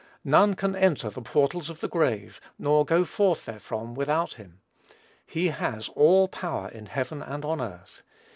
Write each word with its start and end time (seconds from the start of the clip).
None 0.23 0.55
can 0.55 0.75
enter 0.75 1.11
the 1.11 1.21
portals 1.21 1.69
of 1.69 1.79
the 1.79 1.87
grave, 1.87 2.41
nor 2.57 2.83
go 2.83 3.05
forth 3.05 3.41
therefrom 3.45 3.93
without 3.93 4.33
him. 4.33 4.59
He 5.27 5.49
has 5.49 5.89
"all 5.89 6.27
power 6.27 6.69
in 6.69 6.87
heaven 6.87 7.21
and 7.21 7.45
on 7.45 7.61
earth." 7.61 8.01